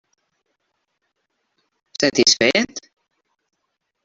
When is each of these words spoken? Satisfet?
Satisfet? 1.99 2.75